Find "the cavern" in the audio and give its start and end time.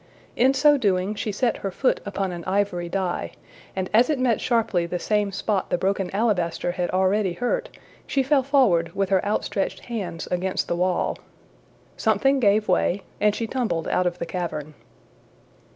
14.17-14.73